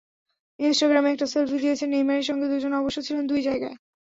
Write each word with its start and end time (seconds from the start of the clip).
ইনস্টাগ্রামে 0.59 1.09
একটা 1.11 1.27
সেলফি 1.27 1.57
দিয়েছেন 1.59 1.89
নেইমারের 1.91 2.27
সঙ্গে, 2.29 2.45
দুজন 2.51 2.73
অবশ্য 2.73 2.97
ছিলেন 3.07 3.23
দুই 3.27 3.41
জায়গায়। 3.41 3.75